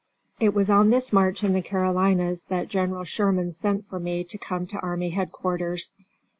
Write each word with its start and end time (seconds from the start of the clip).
It 0.39 0.55
was 0.55 0.71
on 0.71 0.89
this 0.89 1.13
march 1.13 1.43
in 1.43 1.53
the 1.53 1.61
Carolinas 1.61 2.45
that 2.45 2.69
General 2.69 3.03
Sherman 3.03 3.51
sent 3.51 3.85
for 3.85 3.99
me 3.99 4.23
to 4.29 4.37
come 4.39 4.65
to 4.65 4.79
army 4.79 5.11
headquarters. 5.11 5.95